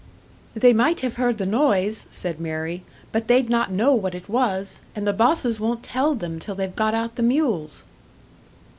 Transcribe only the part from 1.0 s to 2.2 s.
have heard the noise,"